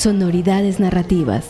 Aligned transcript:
Sonoridades 0.00 0.80
narrativas. 0.80 1.44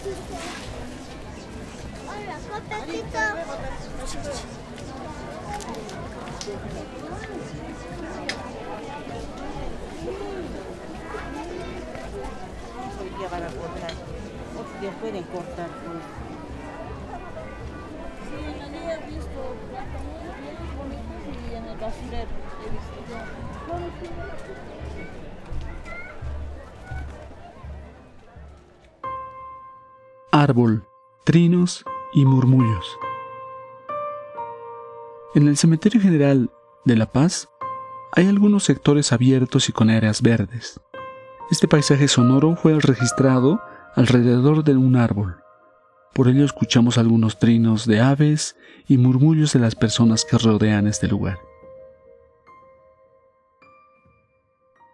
Hoy 0.00 0.08
día 13.18 13.28
van 13.28 13.42
a 13.42 13.48
cortar. 13.48 13.92
Otros 14.58 14.80
días 14.80 14.94
pueden 15.02 15.24
cortar. 15.24 15.68
Pues. 15.68 16.02
Sí, 18.24 18.36
he 18.46 18.96
visto 19.06 19.40
bien 20.40 20.56
bonitos 20.78 21.20
y 21.28 21.54
en 21.54 21.64
el 21.66 21.76
basurero 21.76 22.32
he 22.64 22.70
visto 22.70 22.98
yo. 23.10 23.18
Árbol, 30.40 30.86
trinos 31.24 31.84
y 32.14 32.24
murmullos. 32.24 32.98
En 35.34 35.48
el 35.48 35.58
Cementerio 35.58 36.00
General 36.00 36.50
de 36.86 36.96
La 36.96 37.12
Paz 37.12 37.50
hay 38.12 38.26
algunos 38.26 38.64
sectores 38.64 39.12
abiertos 39.12 39.68
y 39.68 39.72
con 39.72 39.90
áreas 39.90 40.22
verdes. 40.22 40.80
Este 41.50 41.68
paisaje 41.68 42.08
sonoro 42.08 42.56
fue 42.56 42.78
registrado 42.80 43.60
alrededor 43.94 44.64
de 44.64 44.76
un 44.76 44.96
árbol. 44.96 45.36
Por 46.14 46.28
ello 46.28 46.46
escuchamos 46.46 46.96
algunos 46.96 47.38
trinos 47.38 47.84
de 47.86 48.00
aves 48.00 48.56
y 48.88 48.96
murmullos 48.96 49.52
de 49.52 49.60
las 49.60 49.74
personas 49.74 50.24
que 50.24 50.38
rodean 50.38 50.86
este 50.86 51.06
lugar. 51.06 51.38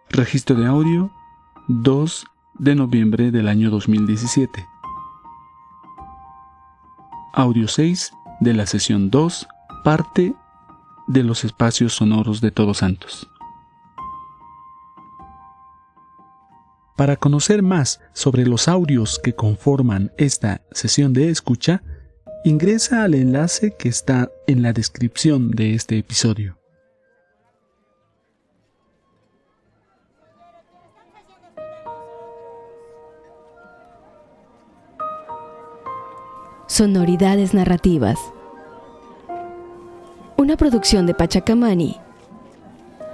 Registro 0.09 0.57
de 0.57 0.65
audio 0.65 1.09
2 1.69 2.25
de 2.59 2.75
noviembre 2.75 3.31
del 3.31 3.47
año 3.47 3.69
2017. 3.69 4.76
Audio 7.39 7.67
6 7.67 8.13
de 8.39 8.53
la 8.55 8.65
sesión 8.65 9.11
2, 9.11 9.47
parte 9.83 10.33
de 11.07 11.21
los 11.21 11.43
espacios 11.43 11.93
sonoros 11.93 12.41
de 12.41 12.49
Todos 12.49 12.79
Santos. 12.79 13.29
Para 16.95 17.15
conocer 17.15 17.61
más 17.61 18.01
sobre 18.13 18.47
los 18.47 18.67
audios 18.67 19.19
que 19.23 19.35
conforman 19.35 20.11
esta 20.17 20.61
sesión 20.71 21.13
de 21.13 21.29
escucha, 21.29 21.83
ingresa 22.43 23.03
al 23.03 23.13
enlace 23.13 23.75
que 23.77 23.89
está 23.89 24.31
en 24.47 24.63
la 24.63 24.73
descripción 24.73 25.51
de 25.51 25.75
este 25.75 25.99
episodio. 25.99 26.57
Sonoridades 36.77 37.55
narrativas. 37.55 38.19
Una 40.37 40.57
producción 40.57 41.07
de 41.07 41.15
Pachacamani. 41.15 41.97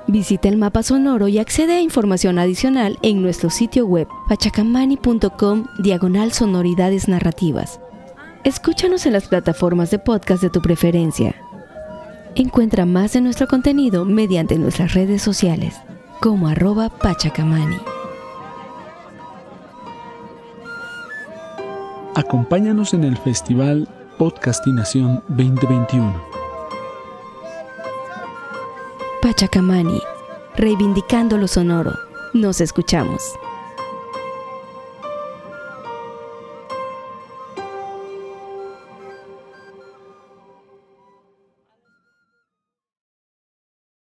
Visita 0.05 0.49
el 0.49 0.57
mapa 0.57 0.83
sonoro 0.83 1.29
y 1.29 1.39
accede 1.39 1.75
a 1.75 1.79
información 1.79 2.39
adicional 2.39 2.99
en 3.03 3.21
nuestro 3.21 3.49
sitio 3.49 3.85
web 3.85 4.09
pachacamani.com 4.27 5.67
diagonal 5.79 6.33
sonoridades 6.33 7.07
narrativas. 7.07 7.79
Escúchanos 8.43 9.05
en 9.05 9.13
las 9.13 9.29
plataformas 9.29 9.91
de 9.91 9.99
podcast 9.99 10.43
de 10.43 10.49
tu 10.49 10.61
preferencia. 10.61 11.33
Encuentra 12.35 12.85
más 12.85 13.13
de 13.13 13.21
nuestro 13.21 13.47
contenido 13.47 14.03
mediante 14.03 14.57
nuestras 14.57 14.93
redes 14.93 15.21
sociales 15.21 15.73
como 16.19 16.49
arroba 16.49 16.89
pachacamani. 16.89 17.77
Acompáñanos 22.15 22.93
en 22.93 23.05
el 23.05 23.17
Festival 23.17 23.87
Podcastinación 24.19 25.23
2021. 25.29 26.13
Pachacamani, 29.19 29.99
reivindicando 30.55 31.39
lo 31.39 31.47
sonoro. 31.47 31.93
Nos 32.33 32.61
escuchamos. 32.61 33.19